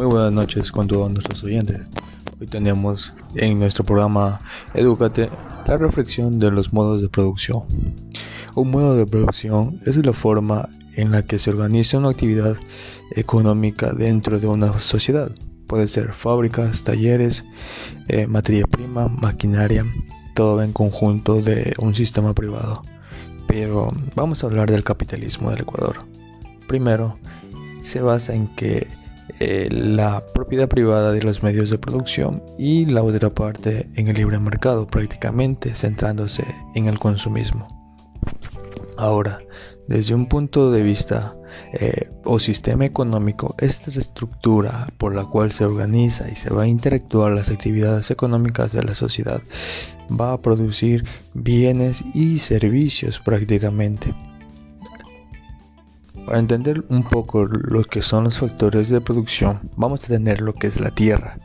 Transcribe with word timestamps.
Muy 0.00 0.06
buenas 0.06 0.32
noches 0.32 0.72
con 0.72 0.86
todos 0.86 1.10
nuestros 1.10 1.44
oyentes. 1.44 1.90
Hoy 2.40 2.46
tenemos 2.46 3.12
en 3.34 3.58
nuestro 3.58 3.84
programa 3.84 4.40
Educate 4.72 5.28
la 5.66 5.76
reflexión 5.76 6.38
de 6.38 6.50
los 6.50 6.72
modos 6.72 7.02
de 7.02 7.10
producción. 7.10 7.64
Un 8.54 8.70
modo 8.70 8.96
de 8.96 9.04
producción 9.04 9.78
es 9.84 9.98
la 9.98 10.14
forma 10.14 10.70
en 10.96 11.10
la 11.10 11.20
que 11.26 11.38
se 11.38 11.50
organiza 11.50 11.98
una 11.98 12.08
actividad 12.08 12.56
económica 13.14 13.92
dentro 13.92 14.40
de 14.40 14.46
una 14.46 14.78
sociedad. 14.78 15.32
Puede 15.66 15.86
ser 15.86 16.14
fábricas, 16.14 16.82
talleres, 16.82 17.44
eh, 18.08 18.26
materia 18.26 18.64
prima, 18.66 19.06
maquinaria, 19.08 19.84
todo 20.34 20.62
en 20.62 20.72
conjunto 20.72 21.42
de 21.42 21.74
un 21.76 21.94
sistema 21.94 22.32
privado. 22.32 22.84
Pero 23.46 23.92
vamos 24.16 24.42
a 24.42 24.46
hablar 24.46 24.70
del 24.70 24.82
capitalismo 24.82 25.50
del 25.50 25.60
Ecuador. 25.60 25.96
Primero, 26.68 27.18
se 27.82 28.00
basa 28.00 28.34
en 28.34 28.48
que 28.56 28.86
eh, 29.40 29.68
la 29.70 30.24
propiedad 30.34 30.68
privada 30.68 31.12
de 31.12 31.22
los 31.22 31.42
medios 31.42 31.70
de 31.70 31.78
producción 31.78 32.42
y 32.58 32.84
la 32.84 33.02
otra 33.02 33.30
parte 33.30 33.88
en 33.96 34.08
el 34.08 34.16
libre 34.16 34.38
mercado, 34.38 34.86
prácticamente 34.86 35.74
centrándose 35.74 36.44
en 36.74 36.86
el 36.86 36.98
consumismo. 36.98 37.64
Ahora, 38.98 39.40
desde 39.88 40.14
un 40.14 40.26
punto 40.26 40.70
de 40.70 40.82
vista 40.82 41.34
eh, 41.72 42.10
o 42.24 42.38
sistema 42.38 42.84
económico, 42.84 43.54
esta 43.58 43.90
estructura 43.90 44.86
por 44.98 45.14
la 45.14 45.24
cual 45.24 45.52
se 45.52 45.64
organiza 45.64 46.30
y 46.30 46.36
se 46.36 46.52
va 46.52 46.64
a 46.64 46.68
interactuar 46.68 47.32
las 47.32 47.50
actividades 47.50 48.10
económicas 48.10 48.72
de 48.72 48.82
la 48.82 48.94
sociedad 48.94 49.40
va 50.10 50.32
a 50.32 50.40
producir 50.42 51.04
bienes 51.34 52.04
y 52.14 52.38
servicios 52.38 53.20
prácticamente. 53.20 54.14
Para 56.30 56.38
entender 56.38 56.84
un 56.88 57.02
poco 57.02 57.44
lo 57.44 57.82
que 57.82 58.02
son 58.02 58.22
los 58.22 58.38
factores 58.38 58.88
de 58.88 59.00
producción, 59.00 59.68
vamos 59.74 60.04
a 60.04 60.06
tener 60.06 60.40
lo 60.40 60.52
que 60.52 60.68
es 60.68 60.78
la 60.78 60.92
tierra, 60.92 61.40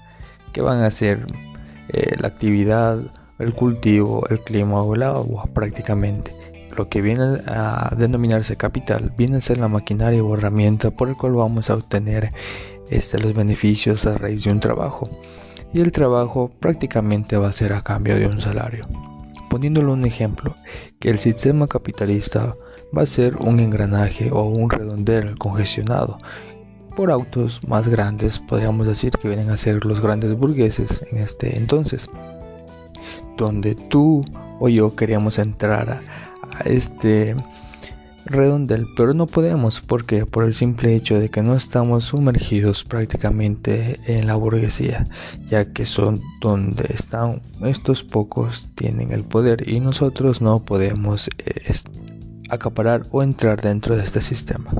que 0.54 0.62
van 0.62 0.84
a 0.84 0.92
ser 0.92 1.26
eh, 1.90 2.16
la 2.20 2.28
actividad, 2.28 3.00
el 3.40 3.56
cultivo, 3.56 4.28
el 4.30 4.42
clima 4.42 4.84
o 4.84 4.94
el 4.94 5.02
agua 5.02 5.50
prácticamente. 5.52 6.36
Lo 6.78 6.88
que 6.88 7.02
viene 7.02 7.40
a 7.48 7.96
denominarse 7.98 8.58
capital 8.58 9.12
viene 9.18 9.38
a 9.38 9.42
ser 9.42 9.58
la 9.58 9.70
maquinaria 9.70 10.24
o 10.24 10.38
herramienta 10.38 10.92
por 10.92 11.10
el 11.10 11.18
cual 11.18 11.34
vamos 11.34 11.72
a 11.72 11.74
obtener 11.74 12.32
este, 12.92 13.18
los 13.18 13.34
beneficios 13.34 14.06
a 14.06 14.20
raíz 14.20 14.44
de 14.44 14.52
un 14.52 14.60
trabajo. 14.60 15.10
Y 15.74 15.82
el 15.82 15.92
trabajo 15.92 16.52
prácticamente 16.60 17.38
va 17.38 17.48
a 17.48 17.54
ser 17.54 17.74
a 17.74 17.82
cambio 17.82 18.20
de 18.20 18.28
un 18.28 18.40
salario. 18.40 18.86
Poniéndolo 19.50 19.94
un 19.94 20.06
ejemplo, 20.06 20.54
que 21.00 21.10
el 21.10 21.18
sistema 21.18 21.66
capitalista 21.66 22.54
va 22.96 23.04
a 23.04 23.08
ser 23.08 23.38
un 23.38 23.60
engranaje 23.60 24.30
o 24.32 24.44
un 24.44 24.70
redondel 24.70 25.38
congestionado 25.38 26.18
por 26.96 27.12
autos 27.12 27.60
más 27.68 27.88
grandes, 27.88 28.40
podríamos 28.40 28.88
decir 28.88 29.12
que 29.12 29.28
vienen 29.28 29.50
a 29.50 29.58
ser 29.58 29.86
los 29.86 30.02
grandes 30.02 30.34
burgueses 30.34 31.04
en 31.12 31.18
este 31.18 31.58
entonces, 31.58 32.10
donde 33.38 33.76
tú 33.76 34.24
o 34.60 34.70
yo 34.70 34.96
queríamos 34.96 35.38
entrar 35.38 35.90
a, 35.90 36.02
este 36.64 37.36
redondel, 38.26 38.88
pero 38.96 39.14
no 39.14 39.28
podemos 39.28 39.82
porque 39.82 40.26
por 40.26 40.46
el 40.46 40.56
simple 40.56 40.96
hecho 40.96 41.20
de 41.20 41.30
que 41.30 41.44
no 41.44 41.54
estamos 41.56 42.06
sumergidos 42.06 42.86
prácticamente 42.86 44.00
en 44.08 44.26
la 44.26 44.36
burguesía, 44.36 45.06
ya 45.50 45.66
que 45.74 45.86
son 45.86 46.22
donde 46.40 46.86
están 46.94 47.42
estos 47.64 48.04
pocos 48.04 48.68
tienen 48.76 49.12
el 49.12 49.24
poder 49.24 49.70
y 49.70 49.82
nosotros 49.82 50.42
no 50.42 50.64
podemos 50.64 51.28
eh, 51.28 51.62
acaparar 52.50 53.04
o 53.12 53.24
entrar 53.24 53.62
dentro 53.62 53.96
de 53.96 54.04
este 54.04 54.22
sistema. 54.22 54.72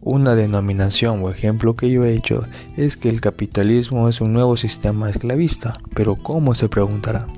Una 0.00 0.34
denominación 0.34 1.22
o 1.22 1.30
ejemplo 1.30 1.76
que 1.76 1.90
yo 1.90 2.04
he 2.04 2.12
hecho 2.12 2.44
es 2.76 2.96
que 2.96 3.08
el 3.08 3.20
capitalismo 3.20 4.08
es 4.08 4.20
un 4.20 4.32
nuevo 4.32 4.56
sistema 4.56 5.08
esclavista, 5.08 5.74
pero 5.94 6.16
¿cómo 6.16 6.54
se 6.54 6.68
preguntará? 6.68 7.28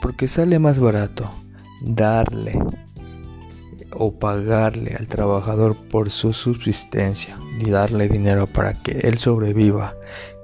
Porque 0.00 0.26
sale 0.26 0.58
más 0.58 0.78
barato 0.78 1.30
darle 1.82 2.58
o 3.92 4.12
pagarle 4.18 4.94
al 4.98 5.08
trabajador 5.08 5.76
por 5.76 6.10
su 6.10 6.32
subsistencia 6.32 7.38
y 7.58 7.70
darle 7.70 8.08
dinero 8.08 8.46
para 8.46 8.74
que 8.74 8.92
él 9.00 9.18
sobreviva, 9.18 9.94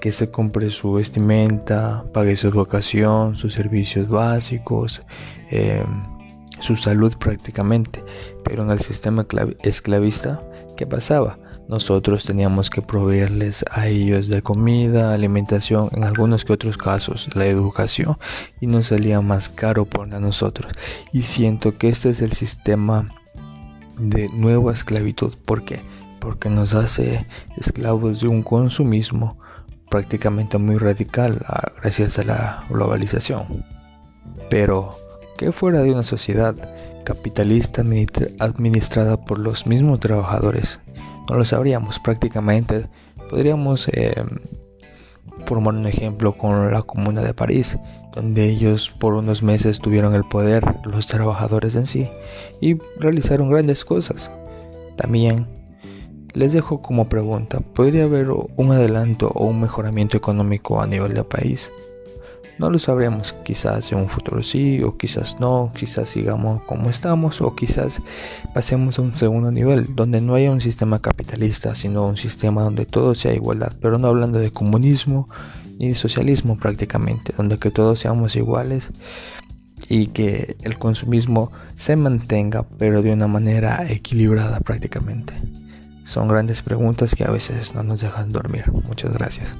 que 0.01 0.13
se 0.13 0.31
compre 0.31 0.71
su 0.71 0.93
vestimenta, 0.93 2.05
pague 2.13 2.37
su 2.37 2.49
educación, 2.49 3.37
sus 3.37 3.55
servicios 3.55 4.09
básicos, 4.09 5.03
eh, 5.51 5.85
su 6.63 6.77
salud 6.77 7.15
prácticamente. 7.19 8.03
Pero 8.45 8.63
en 8.63 8.71
el 8.71 8.81
sistema 8.81 9.27
esclavista, 9.63 10.41
¿qué 10.77 10.87
pasaba? 10.87 11.39
Nosotros 11.69 12.25
teníamos 12.25 12.71
que 12.71 12.83
proveerles 12.83 13.65
a 13.71 13.87
ellos 13.87 14.29
de 14.29 14.43
comida, 14.43 15.15
alimentación, 15.15 15.89
en 15.93 16.05
algunos 16.05 16.45
que 16.45 16.53
otros 16.53 16.77
casos 16.77 17.29
la 17.35 17.47
educación 17.47 18.19
y 18.61 18.67
nos 18.67 18.89
salía 18.89 19.21
más 19.21 19.49
caro 19.49 19.85
por 19.85 20.09
nosotros. 20.09 20.73
Y 21.13 21.23
siento 21.23 21.79
que 21.79 21.89
este 21.89 22.11
es 22.11 22.21
el 22.21 22.33
sistema 22.33 23.09
de 23.99 24.29
nueva 24.31 24.73
esclavitud. 24.73 25.35
¿Por 25.45 25.65
qué? 25.65 25.81
Porque 26.21 26.51
nos 26.51 26.75
hace 26.75 27.27
esclavos 27.57 28.21
de 28.21 28.29
un 28.29 28.43
consumismo 28.43 29.39
prácticamente 29.91 30.59
muy 30.59 30.79
radical 30.79 31.45
ah, 31.47 31.73
gracias 31.81 32.19
a 32.19 32.25
la 32.25 32.65
globalización. 32.69 33.65
Pero 34.49 34.97
que 35.43 35.51
fuera 35.51 35.83
de 35.83 35.91
una 35.91 36.05
sociedad 36.05 36.55
capitalista 37.03 37.83
administrada 38.39 39.17
por 39.17 39.41
los 39.41 39.67
mismos 39.67 39.99
trabajadores. 39.99 40.79
No 41.29 41.37
lo 41.37 41.45
sabríamos 41.45 41.99
prácticamente. 41.99 42.87
Podríamos 43.29 43.89
eh, 43.89 44.15
formar 45.45 45.75
un 45.75 45.87
ejemplo 45.87 46.37
con 46.37 46.71
la 46.71 46.83
Comuna 46.83 47.23
de 47.23 47.35
París, 47.35 47.77
donde 48.15 48.49
ellos 48.49 48.91
por 48.91 49.15
unos 49.15 49.43
meses 49.43 49.81
tuvieron 49.81 50.15
el 50.15 50.23
poder, 50.23 50.63
los 50.85 51.09
trabajadores 51.09 51.75
en 51.75 51.89
sí, 51.89 52.09
y 52.61 52.79
realizaron 53.01 53.51
grandes 53.51 53.85
cosas. 53.85 54.31
También 54.97 55.49
les 56.35 56.53
dejo 56.53 56.83
como 56.83 57.09
pregunta, 57.09 57.59
¿podría 57.59 58.05
haber 58.05 58.31
un 58.31 58.71
adelanto 58.71 59.33
o 59.35 59.47
un 59.47 59.61
mejoramiento 59.61 60.17
económico 60.17 60.81
a 60.81 60.87
nivel 60.87 61.15
del 61.15 61.27
país? 61.27 61.73
No 62.63 62.71
lo 62.71 62.79
sabremos, 62.79 63.33
quizás 63.45 63.91
en 63.91 63.99
un 63.99 64.09
futuro 64.09 64.41
sí 64.41 64.85
o 64.85 64.97
quizás 64.97 65.41
no, 65.41 65.73
quizás 65.77 66.09
sigamos 66.09 66.63
como 66.63 66.91
estamos 66.91 67.41
o 67.41 67.57
quizás 67.57 68.01
pasemos 68.55 69.01
a 69.01 69.03
un 69.03 69.17
segundo 69.17 69.51
nivel 69.51 69.97
donde 69.97 70.21
no 70.21 70.37
haya 70.37 70.53
un 70.53 70.61
sistema 70.61 71.01
capitalista, 71.01 71.75
sino 71.75 72.07
un 72.07 72.17
sistema 72.17 72.63
donde 72.63 72.87
todo 72.87 73.17
sea 73.17 73.35
igualdad, 73.35 73.73
pero 73.81 73.99
no 73.99 74.07
hablando 74.07 74.39
de 74.39 74.53
comunismo 74.53 75.29
ni 75.81 75.89
de 75.89 75.97
socialismo 75.97 76.57
prácticamente, 76.57 77.35
donde 77.37 77.59
que 77.59 77.73
todos 77.73 77.99
seamos 77.99 78.37
iguales 78.37 78.91
y 79.89 80.07
que 80.07 80.57
el 80.63 80.79
consumismo 80.79 81.51
se 81.75 81.97
mantenga 81.97 82.65
pero 82.79 83.03
de 83.03 83.13
una 83.13 83.27
manera 83.27 83.85
equilibrada 83.91 84.61
prácticamente. 84.61 85.35
Son 86.05 86.29
grandes 86.29 86.63
preguntas 86.63 87.17
que 87.17 87.25
a 87.25 87.31
veces 87.33 87.75
no 87.75 87.83
nos 87.83 88.03
dejan 88.03 88.31
dormir. 88.31 88.71
Muchas 88.87 89.13
gracias. 89.15 89.57